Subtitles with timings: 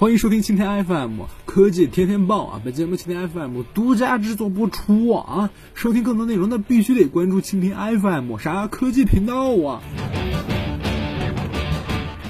[0.00, 2.62] 欢迎收听青天 FM 科技天天报啊！
[2.64, 5.50] 本节目青天 FM 独家制作播出啊！
[5.74, 9.82] 收听更多内容那，必须得关注青天 FM 啥科技频道啊！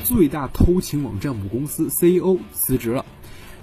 [0.02, 3.06] 最大偷情网站母公司 CEO 辞职了。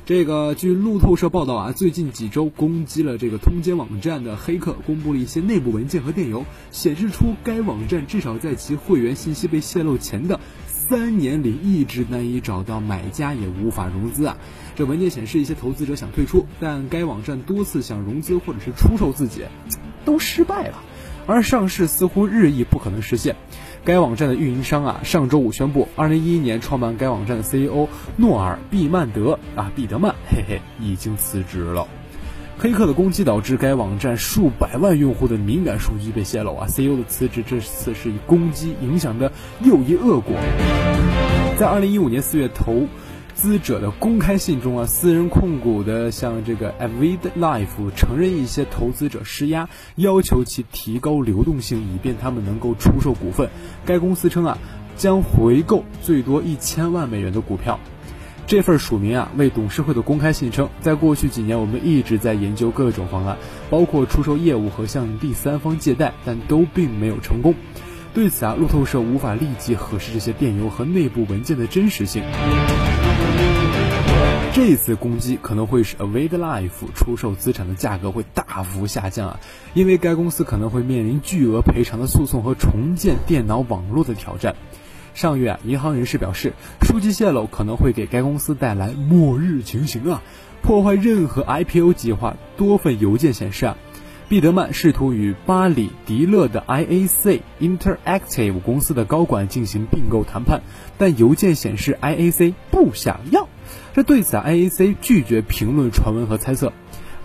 [0.05, 10.39] 这个据路透社报道啊，最近几周攻击了这个通奸网站的黑客公布了一些内部文件和电邮，显示出该网站至少在其会员信息被泄露前的
[10.89, 14.37] 三年里一直难以找到买家，也无法融资啊。
[14.77, 19.43] 这文件显示一些投资者想退出，但该网站多次想融资或者是出售自己，
[20.05, 20.81] 都失败了，
[21.25, 23.35] 而上市似乎日益不可能实现。
[23.83, 31.85] 该网站的运营商啊，上周五宣布，二零一一年创办该网站的 CEO 诺尔·毕曼德啊，毕德曼，嘿嘿，已经辞职了。
[32.59, 39.31] 黑客的攻击导致该网站数百万用户的敏感数据被泄露啊，CEO 的辞职这次是以攻击影响的
[39.63, 40.35] 又一恶果。
[41.59, 42.87] 在二零一五年四月投。
[43.37, 53.47] 资者的公开信中啊，私人控股的像这个 Avid Life 承认一些投资者施压，要求其提高流动性，以便他们能够出售股份。
[53.85, 54.57] 该公司称啊，
[54.95, 57.79] 将回购最多一千万美元的股票。
[58.47, 63.37] 这份署名啊为董事会的公开信称，在过去几年，我们一直在研究各种方案，
[63.69, 67.53] 包括出售业务和向第三方借贷，但都并没有成功。
[68.13, 72.23] 对此啊，路透社无法立即核实这些电邮和内部文件的真实性。
[74.53, 79.39] 这次攻击可能会使 Avid Life 出售资产的价格会大幅下降啊，
[79.73, 84.55] 因为该公司可能会面临巨额赔偿的诉讼和重建电脑网络的挑战。
[85.17, 90.21] 上月啊，银行人士表示，数据泄露可能会给该公司带来末日情形啊，
[90.61, 92.37] 破坏任何 IPO 计划。
[92.55, 93.75] 多份邮件显示啊，
[94.29, 100.61] 毕德曼试图与巴里迪勒的 IAC Interactive 公司的高管进行并购谈判，
[100.99, 103.49] 但邮件显示 IAC 不想要。
[103.95, 106.71] 这对此啊，IAC 拒绝评论传闻和猜测。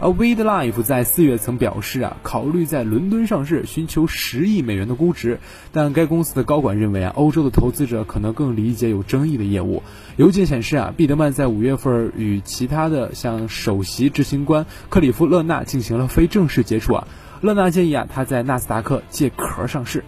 [0.03, 5.39] 而 Wade Life 在四月曾表示啊，考虑在伦敦上市，寻求十亿美元的估值。
[5.71, 9.85] 但该公司的高管认为啊，欧洲的投资者可能更理解有争议的业务。
[10.17, 17.07] 邮件显示啊，毕德曼在五月份与其他的像首席执行官克里夫勒纳进行了非正式接触啊。
[17.41, 20.03] 勒纳建议啊，他在纳斯达克借壳上市。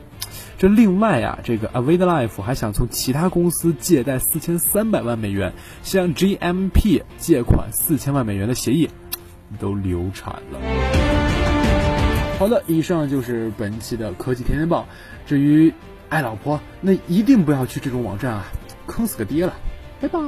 [0.59, 5.53] 这另外呀，这个 Avid Life 还想从其他公司借贷四千三百万美元，
[5.85, 8.91] 向 GMP 借款四千万美元的协议
[9.59, 10.61] 都流产了。
[12.39, 14.87] 好的，以上就是本期的科技天天报。
[15.27, 15.73] 至于
[16.09, 18.45] 爱老婆，那一定不要去这种网站啊，
[18.87, 19.55] 坑死个爹了。
[20.01, 20.19] 拜拜。